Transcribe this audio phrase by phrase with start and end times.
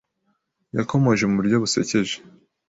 [0.77, 2.15] Yakomoje mu buryo busekeje